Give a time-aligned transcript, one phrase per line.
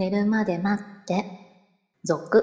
[0.00, 1.26] 寝るまで待って、
[2.04, 2.42] 続。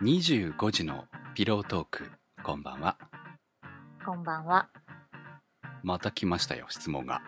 [0.00, 2.10] 25時のピロートーク。
[2.42, 2.96] こんばんは。
[4.06, 4.70] こんばんは。
[5.82, 7.20] また来ましたよ質問が。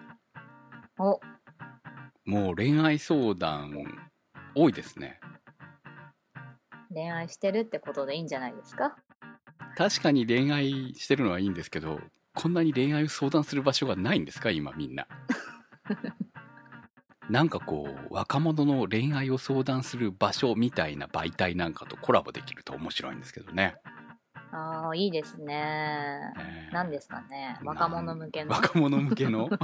[0.98, 1.20] お、
[2.24, 3.74] もう恋愛相談
[4.54, 5.20] 多いですね。
[6.90, 8.96] 恋愛してるってことでいいんじゃないですか？
[9.78, 12.00] 確かに恋愛してるのはいいんですけど
[12.34, 14.50] こんなに恋愛を相談する場所がないんですか？
[14.50, 15.06] 今みんな。
[17.30, 23.76] なんかこう若者の恋愛を相談する場所みたいな媒体なんかとコラボできると面白いんですけどね、
[24.50, 26.32] ああ、いいですね。
[26.38, 26.72] えー。
[26.72, 27.58] 何ですかね？
[27.62, 28.50] 若者向けの。
[28.52, 29.48] 若者向けの、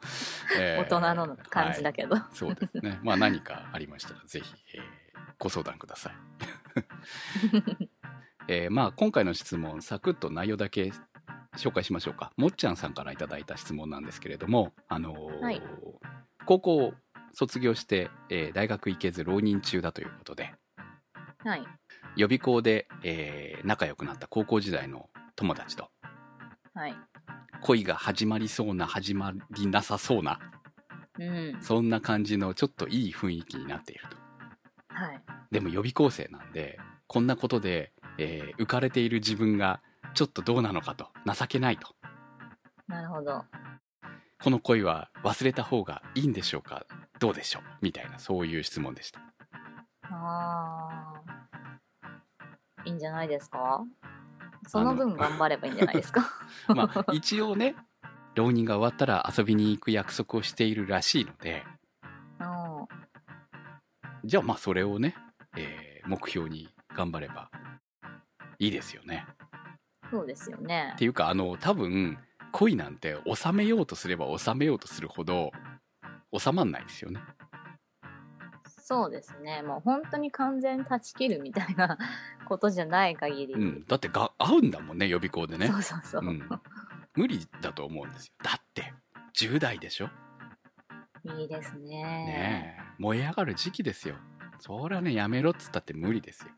[0.58, 2.16] え大ー人の感じだけど。
[2.32, 2.98] そうですね。
[3.02, 4.82] まあ何かありましたらぜひ、えー
[5.38, 6.14] ご相談ください。
[8.48, 10.92] えーまあ今回の質問、サクッと内容だけ
[11.56, 12.32] 紹介しましょうか。
[12.36, 15.62] もっちゃんさんからいただいた質問なんですけれども、あのーはい
[16.44, 16.94] 高校を
[17.32, 20.54] 卒業して、えー大学行けず浪人中だということで、
[21.44, 21.64] はい。
[22.16, 25.88] 予備校で、えー仲良くなった高校時代の友達と
[26.74, 26.94] はい。
[27.62, 30.38] 恋が始まりそうな始まりなさそうな
[31.18, 31.58] うん。
[31.60, 34.16] そんな感じのちょっといい雰囲気になっていると。
[34.94, 35.20] はい。
[35.50, 39.80] でも予備校生なんでこんなことで、えー浮かれている自分が
[40.14, 41.94] ちょっとどうなのかと情けないと。
[42.88, 43.44] なるほど。
[44.42, 46.86] この恋は忘れた方がいいんでしょうか？
[47.18, 47.62] どうでしょう？
[47.82, 49.20] みたいなそういう質問でした。
[50.10, 51.22] ああ。
[52.84, 53.82] いいんじゃないですか？
[54.68, 56.28] その分頑張ればいいんじゃないですか？
[56.74, 57.74] まあ一応ね
[58.34, 61.64] 浪人が終わったら遊びに行く約束をしているらしいので。
[62.40, 62.86] うん。
[64.28, 65.14] じゃあまあそれをね、
[65.56, 67.50] えー目標に頑張れば
[68.58, 69.26] いいですよね
[70.10, 71.04] そうですよねって。
[71.04, 72.18] いうかあの多分
[72.52, 75.52] 恋なんて収めようとすれば収めようとするほど
[76.36, 77.20] 収まんないですよね
[78.88, 79.62] そうですね。
[79.62, 81.98] もう本当に完全断ち切るみたいな
[82.46, 83.54] ことじゃない限り。
[83.54, 86.22] うん、だってが合うんだもんね予備校でねそうそうそう。
[86.24, 86.48] うん、
[87.16, 88.94] 無理だと思うんですよだって
[89.36, 90.10] 10代でしょ？
[91.24, 91.88] いいですね。
[92.04, 94.14] ねえ燃え上がる時期ですよ
[94.60, 96.52] そりゃねやめろっつったって無理ですよ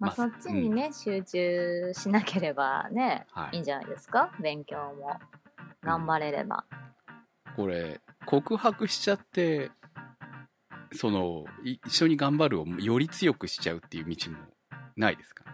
[0.00, 3.56] まあ、まあそっちにね、集中しなければね、はい。
[3.56, 4.30] いいんじゃないですか？
[4.40, 5.18] 勉強も。
[5.82, 6.64] 頑張れれば。
[7.56, 9.70] これ告白しちゃって
[10.92, 14.38] そのい一緒に頑張るをより強くしちゃうっていう道も
[14.96, 15.44] ないですか、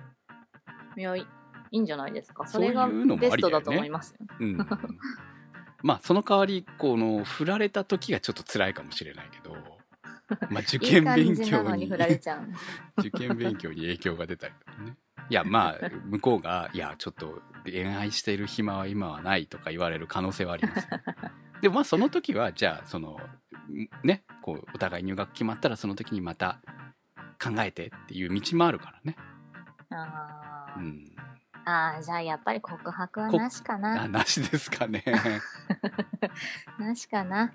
[0.97, 1.27] いや、いい
[1.73, 2.47] いんじゃないですか？
[2.47, 4.27] それがベストだと思いますよ。
[4.39, 4.57] うん、
[5.83, 9.57] まあその代わりこの振られた時がちょっと辛いかもしれないけど、
[10.51, 12.49] まあ、受験感勉強にに振られちゃう。
[12.99, 14.97] 受験勉強に影響が出たりとかね
[15.29, 21.01] いやまあ向こうが「いやちょっと恋愛している暇は今はない」とか言われる可能性はありますよ
[21.63, 23.21] でもまあその時はじゃあその
[24.03, 26.59] ねこうお互い入学決まったらその時にまた
[27.43, 29.17] 考えてっていう道もあるからね
[29.91, 31.13] あーうん
[31.65, 34.09] あー、じゃあやっぱり告白はこなしかあな。
[34.09, 35.05] なしですかね
[36.79, 37.53] なしかな。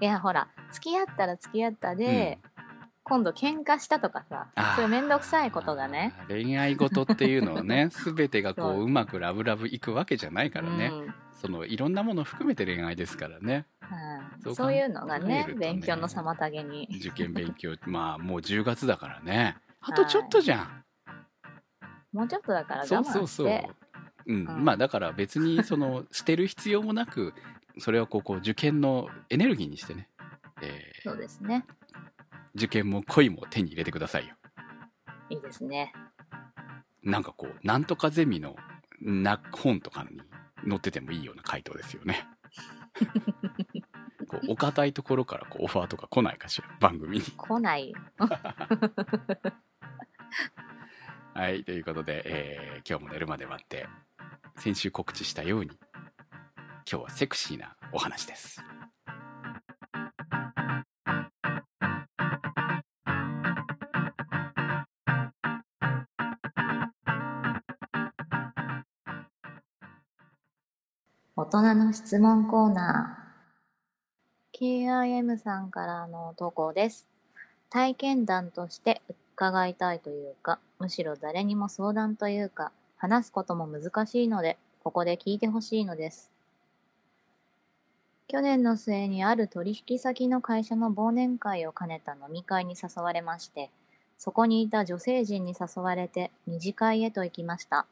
[0.00, 2.38] いや、ほら、付き合ったら付き合ったで、
[3.10, 4.46] 今度喧嘩したとかさ
[4.76, 6.14] そういうめんどくさいことがね。
[6.28, 8.80] 恋愛事っていうのはね 全てがこそう。
[8.80, 11.14] ううまくラブラブいくわけじゃないからね、うん。
[11.32, 13.66] そのいろんなものを含めて恋愛ですからね。
[13.80, 15.54] はいそうそういうのがねね。
[15.58, 16.88] 勉強の妨げに。
[17.00, 19.56] 受験勉強まあもう10月だからね。
[19.80, 20.84] あとちょっとじゃん、
[22.12, 23.48] もうちょっとだから我そう慢してそうそう、
[24.26, 24.46] うん。
[24.46, 24.64] うん。
[24.64, 27.34] まあだから別にその 捨てる必要もなく
[27.80, 30.08] それをこうこう受験のエネルギーにしてね、
[30.62, 31.64] えーそうですね。
[32.54, 34.34] 受験も恋も手に入れてくださいよ。
[35.30, 35.92] いいですね。
[37.02, 38.56] なんかこうなんとかゼミの
[39.00, 40.20] な本とかに
[40.68, 42.26] 載っててもいいような回答ですよね。
[44.28, 46.68] こうお堅いところからこうオファーとか来ないかしら？
[46.80, 47.24] 番組に。
[47.24, 47.98] 来ないよ。
[51.34, 53.86] はいということで、えー今日も寝るまで待って
[54.56, 55.70] 先週告知したように
[56.88, 58.62] 今日はセクシーなお話です。
[71.36, 74.60] 大人の質問コーナー。
[74.60, 77.08] KIM さんからの投稿です。
[77.70, 79.00] 体験談として
[79.36, 86.29] 伺いたいというかむしろ誰にも相談というか話すことも難しいのでここで聞いてほしいのです。
[88.30, 93.70] 去年の末にある取引先の会社の忘年会を兼ねた飲み会に誘われまして
[94.20, 97.86] そこにいた女性陣に誘われて二次会へと行きました。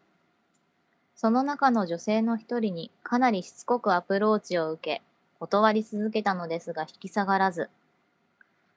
[1.16, 5.02] その中の女性の一人にかなりしつこくアプローチを受け、
[5.40, 7.70] 断り続けたのですが引き下がらず、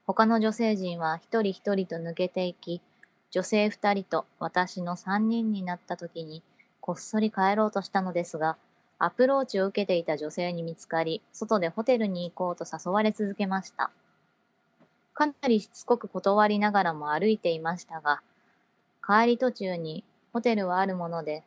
[0.07, 2.79] 他の女性陣は一人一人と抜けていき、
[3.31, 6.41] 女性二人と私の三人になった時に、
[6.79, 8.55] こっそり帰ろうとしたのですが、
[9.03, 13.89] アプローチを受けていた女性に見つかり、外でホテルに行こうと誘われ続けました。
[15.15, 18.21] かなりしつこく断りながらも歩いていましたが、
[19.03, 20.03] 帰り途中に
[20.33, 21.43] ホテルはあるもので、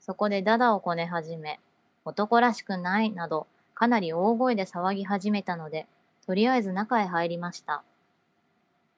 [0.00, 1.60] そこでダダをこね始め、
[2.06, 5.86] 男らしくないなど、かなり大声で騒ぎ始めたので、
[6.26, 7.82] とりあえず中へ入りました。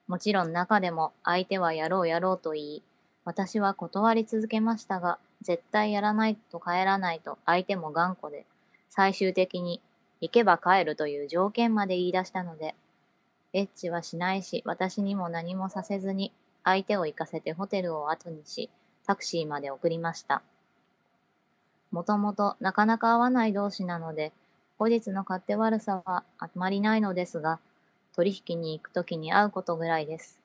[0.07, 2.83] もちろん中でも相手はやろうやろうと言い、
[3.25, 8.45] 私は断り続けましたが、絶対やらないと帰らないと相手も頑固で、
[8.91, 9.81] 最終的に
[10.21, 12.75] 行けば帰るという条件まで言い出したので、
[13.53, 16.33] エッチはしないし、私にも何もさせずに、
[16.65, 18.69] 相手を行かせてホテルを後にし、
[19.07, 20.43] タクシーまで送りました。
[21.93, 24.33] もともとなかなか会わない同士なので、
[24.79, 27.59] 後日の勝手悪さはあまりないのですが、
[28.15, 30.39] 取引に行くときに会うことぐらいです。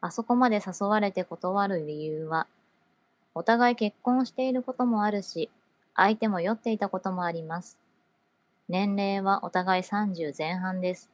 [0.00, 2.46] あそこまで誘われて断る理由は、
[3.38, 5.50] お互い結婚していることもあるし、
[5.94, 7.76] 相手も酔っていたこともあります。
[8.70, 11.10] 年齢はお互い30前半です。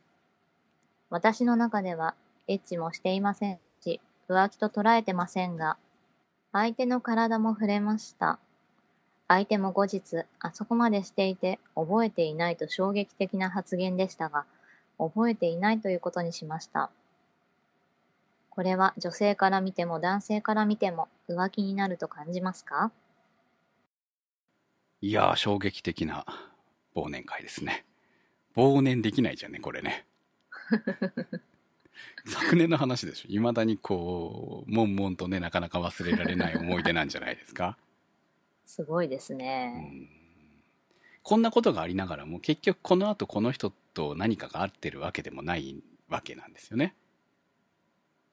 [1.10, 2.14] 私の中では、
[2.46, 5.78] エッチもしていませんし、浮気と捉えてませんが、
[6.52, 8.38] 相手の体も触れました。
[9.26, 14.44] 相手も後日、あそこまでしていて覚えていないと衝撃的な発言でしたが、
[14.96, 16.92] 覚えていないということにしました。
[18.54, 22.92] これは女性から見ても男性から見ても浮気になると感じますか？
[25.00, 26.26] いやー、衝撃的な
[26.94, 27.86] 忘年会ですね。
[28.54, 30.04] 忘年できないじゃんね、これね。
[32.26, 33.28] 昨年の話でしょ。
[33.28, 37.78] 未だにこう、悶々とね、なかなか忘れられない思い出なんじゃないですか？
[38.66, 39.68] すごいですうね。
[39.68, 40.08] ん
[41.22, 46.94] こんなことがありながらも、結局この後この人と何かが合ってるわけでもないわけなんですよね。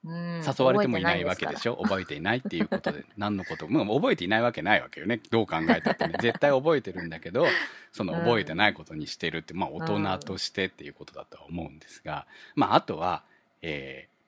[0.05, 1.57] うん、誘われてもいないわけでょ。
[1.57, 1.75] しょ？
[1.83, 3.05] 覚えていないっていうことで。
[3.17, 3.67] 何のこと？
[3.67, 5.19] もう覚えていないわけないわけよね。
[5.29, 6.15] どう考えたってね。
[6.21, 7.45] 絶対覚えてるんだけど
[7.91, 13.23] その覚えてないことにしてるって、まあ大人としてっていうことだとは思うんですが、まああとは、
[13.61, 14.19] えー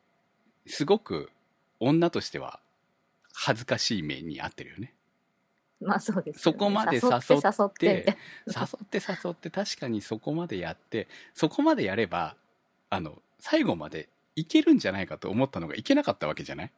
[0.67, 1.31] すごく
[1.79, 2.59] 女としては
[3.33, 4.93] 恥ずかしい面に合ってるよね。
[5.79, 12.35] まあそうです、そこまで誘って誘ってで誘って誘って確かにそこまでやってそこまでやれば
[12.91, 16.71] あの最後までいけるんじゃないかと思ったのがいけなかったわけじゃない？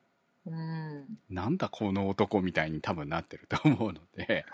[0.48, 1.06] うん。
[1.30, 4.46] なんだこの男みたいに多分なってると思うので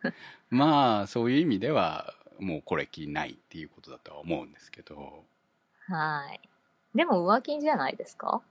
[0.50, 5.24] まあそういう意味ではもうこれきないっていうことだとは思うんですけど
[5.88, 6.40] はい。
[6.94, 8.42] でも浮気じゃないですか？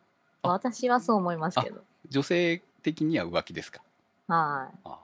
[0.44, 1.84] あ私はそう思いますけど。
[2.10, 3.82] 女性的には浮気ですか？
[4.28, 4.78] はい。
[4.86, 5.00] あ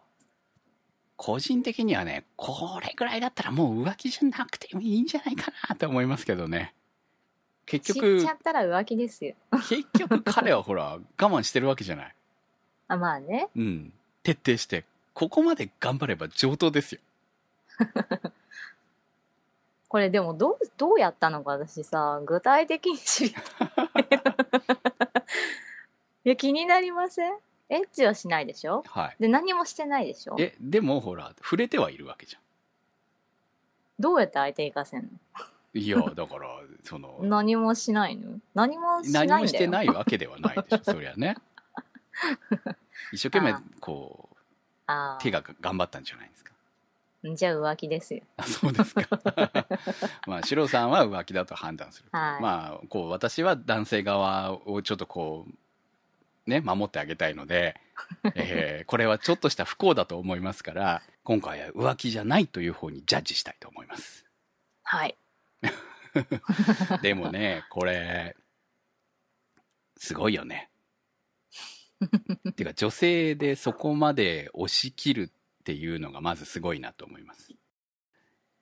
[1.17, 6.73] 個人的にはねこれぐらいだったらもう浮気じゃなくてもいいんじゃないかなと思いますけどね
[7.79, 9.35] 結知っ局ちゃったら浮気ですよ。
[9.69, 12.15] 結局彼はほら我慢してるわけじゃない。
[12.89, 13.49] あまあね。
[13.55, 13.93] うん。
[14.23, 14.83] 徹底して
[15.13, 17.01] ここまで頑張れば上等ですよ。
[19.87, 23.43] これでもどう、どうやったのか私さ、具体的に知りたい。
[26.23, 27.33] いや、気になりません？
[27.69, 28.83] エッチはしないでしょ？
[28.87, 29.15] はい。
[29.19, 30.35] で、何もしてないでしょ？
[30.39, 32.41] えでもほら触れてはいるわけじゃん。
[33.99, 35.19] どうやって相手行かせん
[35.73, 36.49] いやだから
[36.83, 37.19] その。
[37.21, 38.39] の 何もしないの？
[38.53, 39.27] 何もしない。
[39.27, 41.37] 何もしてないわけではないでしょそりゃね。
[43.13, 44.37] 一生懸命あこう
[44.87, 46.53] あ手が頑張ったんじゃないですか。
[47.25, 47.35] あ。
[47.35, 48.21] じゃあ浮気ですよ。
[48.37, 49.07] あそうですか。
[50.27, 52.41] まあシロさんは浮気だと判断する、はい。
[52.41, 57.79] まあこう私は男性側をちょっとこうね守ってあげたいので、
[58.35, 64.25] えーこれはちょっとした不幸だと思いますから今回は浮気じゃないという方にジャッジしたいと思います。
[64.83, 65.15] はい。
[67.01, 68.35] でもねこれ
[69.97, 70.69] すごいよね。
[72.55, 77.53] てか女性でそこまで押し切るっていうのがまずすごいなと思います。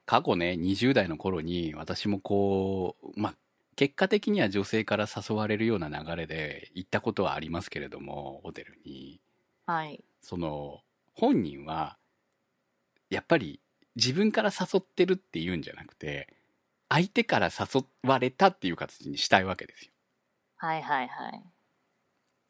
[0.06, 3.36] 過去ね20代の頃に私もこうまあ
[3.76, 9.22] 結果的には女性から誘われるような流れで行ったことはありますけれどもホテルに。
[9.66, 10.04] はい。
[10.20, 10.82] その
[11.14, 11.98] 本人は
[13.10, 13.62] やっぱり
[13.96, 16.28] 自分から誘ってるっていうんじゃなくて
[16.90, 19.92] 相手から誘われたっていう形にしたいわけですよ
[20.58, 21.44] はいはいはい。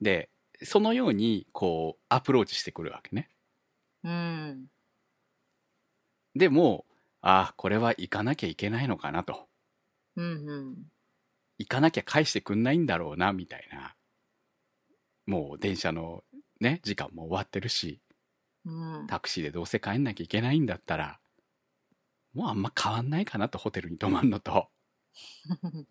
[0.01, 0.29] で
[0.63, 3.29] そのようにこうアプローチしてくるわけね
[4.03, 4.65] うん。
[6.35, 6.85] でも
[7.21, 9.47] ああこれは行かなきゃいけないのかなと
[10.15, 10.75] うんうん。
[11.57, 13.95] 行かなきゃ返してくんないんだろうなみたいな
[15.25, 16.23] もう電車の
[16.59, 18.01] ね、時間も終わってるし、
[18.65, 18.69] う
[19.03, 19.07] ん。
[19.07, 21.19] タクシーでどうせ帰んなきゃいけないんだったら、
[22.33, 24.69] もうあんま変わんないかなと、ホテルに泊まるのと、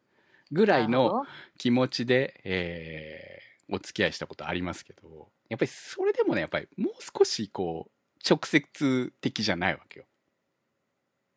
[0.52, 1.26] ぐらいの
[1.58, 7.90] 気持ちで、えーお付き合いしたことありますけど、やっぱりそれでもね、やっぱりもう少しこう、
[8.28, 10.06] 直接的じゃないわけよ。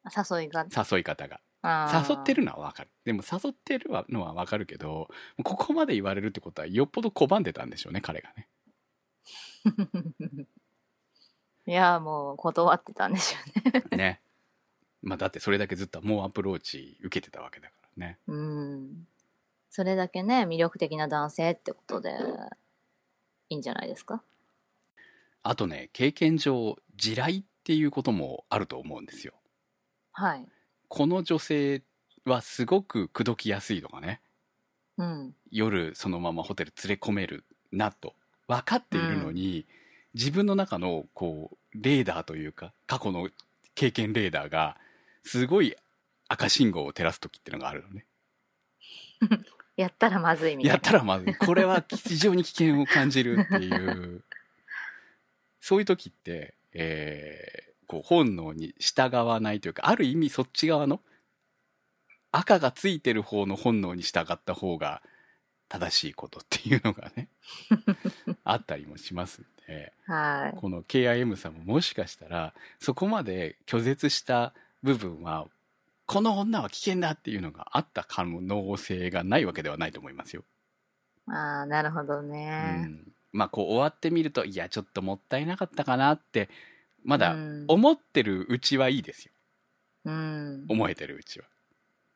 [0.05, 0.65] 誘いが。
[0.75, 1.41] 誘い方が。
[1.63, 2.89] 誘ってるのはわかる。
[3.05, 5.09] でも誘ってるのはわかるけど、
[5.43, 8.47] ここまで言われるってことはよっぽど拒んでたんでしょうね、彼がね。
[11.67, 13.37] いや、もう断ってたんでしょ
[13.91, 13.97] うね。
[13.97, 14.21] ね。
[15.01, 18.19] まあだってそれだけずっともうアプローチ受けてたわけだからね。
[18.27, 19.07] うん。
[19.69, 22.11] それだけね、魅力的な男性ってことで、
[23.49, 24.21] いいんじゃないですか？
[25.43, 29.33] あとね、経験上、地雷っていうこともあると思うんですよ。
[30.11, 30.45] はい。
[30.87, 31.83] この女性
[32.25, 34.21] はすごく口説きやすいとかね、
[34.97, 35.35] うん。
[35.49, 38.13] 夜そのままホテル連れ込めるなと
[38.47, 39.65] 分かっているのに、
[40.13, 43.29] 自分の中のこうレーダーというか過去の
[43.73, 44.75] 経験レーダーが
[45.23, 45.75] すごい
[46.27, 48.05] 赤信号を照らす時っていうのがあるのね
[49.77, 50.73] やったらまずいみたいな。
[50.73, 54.23] やったらまずいこれは非常に危険を感じるっていう
[55.59, 61.01] そういう時って、えーこう本能に従わないというかある意味そっち側の
[62.31, 65.01] 赤がついてる方の本能に従った方が
[65.67, 67.27] 正しいことっていうのがね
[68.45, 70.57] あったりもしますんではい。
[70.57, 75.47] この KIM さんももしかしたらそこまで拒絶した部分は
[76.05, 80.43] この女は危険だっていうのがあった可能性がないわけではないと思いますよ。
[81.27, 82.61] ああ、なるほどうね。
[82.85, 86.49] ん、まあこう終わってみるといやちょっともったいなかったかなって
[87.03, 89.31] まだうん思ってるうちはいいですよ
[90.05, 90.65] うん。
[90.67, 91.45] 思えてるうちは。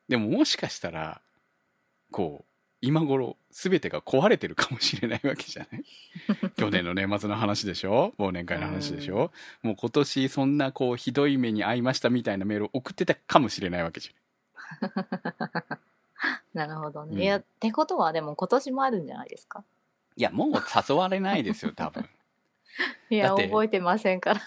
[0.08, 1.22] でももしかしたら
[2.12, 5.84] こう今頃全てが壊れてるかもしれないわけじゃない
[6.58, 8.14] 去年の年末の話でしょ？
[8.20, 9.32] 忘年会の話でしょ？
[9.64, 14.14] もう今年そんなこうひどい目に遭いましたみたいなメールを送ってたかもしれないわけじ
[16.54, 17.14] なるほどね。
[17.14, 19.64] うんいや、ってことはでも今年もあるんじゃないですか？
[20.18, 20.52] いやもう
[20.90, 22.08] 誘われないですよ 多分。
[23.10, 24.42] いや、覚えてませんから。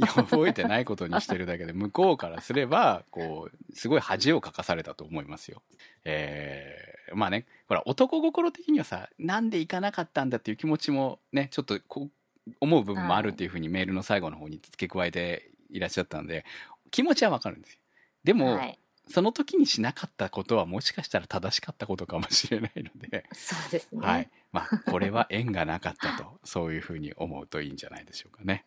[0.00, 5.60] いや覚えてないことにしてるだけで向こうからすればこうすごい恥をかかされたと思いますよ。
[6.04, 12.08] えーまあねほら男心的にはさなんで行かなかったんだっていう気持ちもねちょっとこ
[12.46, 16.44] う思う部分もあるっていうふうにメールの最後の方に付け加えていらっしゃったんで
[16.90, 17.80] 気持ちはわかるんですよ。
[18.24, 18.78] でも、はい。
[19.10, 24.06] その時にしなかったことはもしかしたら正しかったことかもしれないので、そうですね。
[24.06, 28.66] はいまあ、これは縁がなかったと そういうふうに思うといいんじゃないでしょうかね。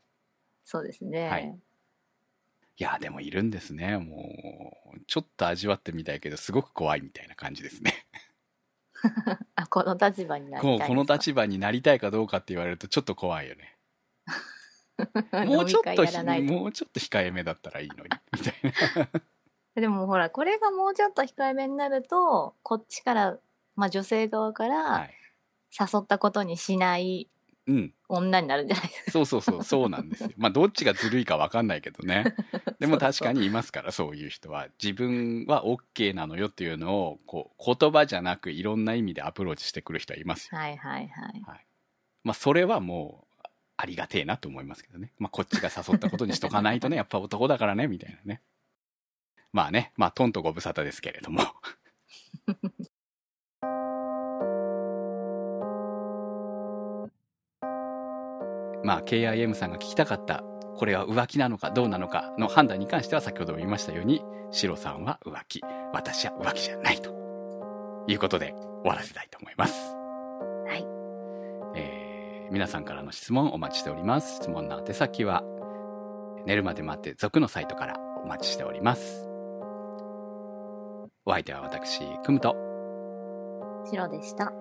[0.63, 1.29] そうですね。
[1.29, 1.59] はい
[2.77, 8.07] いやでもいるんですねもうちょっと味わってみたいけどすごく怖いみたいな感じですね
[9.55, 13.75] あ、この立場になりたいこうこの立場になりたいかどうかって言われるとちょっと怖いよね。
[15.31, 15.89] 場 もうちょっと
[16.43, 19.21] もうちょっと控えめだったらいいのにみたいな。
[19.81, 23.37] でもほら、これがもうちょっと控えめになると、こっちから、
[23.75, 25.13] まあ女性側かはらい。
[25.79, 27.29] 誘ったことにしない
[27.67, 27.93] うん。
[28.09, 29.11] 女になるんじゃないですか。
[29.11, 30.31] そうそうそうそうなんですよ。
[30.37, 32.35] まあどっちがずるいか分かんないけどね。
[32.79, 34.67] でも確かにいますからそういう人は。
[34.81, 40.57] 自分は OK なのよっていうのをこう言葉じゃなくいろんな意味でアプローチしてくる人はいますよ。
[40.57, 41.41] はいはいはい。
[42.23, 45.13] まあそれはもうありがてえなと思いますけどね。
[45.19, 46.97] まあこっちが誘ったことにしとかないとね。
[46.97, 48.41] やっぱ男だからねみたいなね。
[49.53, 49.91] まあね。
[49.97, 51.41] まあトンとご無沙汰ですけれども
[58.83, 60.43] まあ KIM さんが聞きたかった
[60.75, 65.61] これは浮気なのかどうなのかの判断に関しては先ほども言いましたようにシロさんは浮気。
[65.93, 67.11] 私は浮気じゃないと。
[68.07, 69.95] いうことで終わらせたいと思います。
[70.67, 70.85] はい。
[71.75, 72.11] えー
[72.51, 74.35] 皆さんからの質問お待ちしております。
[74.35, 75.41] 質問の宛先は
[76.45, 77.95] 寝るまで待って続のサイトから
[78.25, 79.25] お待ちしております。
[81.25, 82.55] お相手は私くむと。
[83.89, 84.51] 白でした。